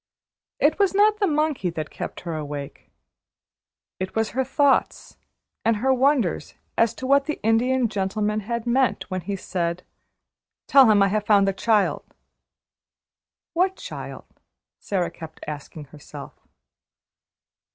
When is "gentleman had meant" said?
7.87-9.11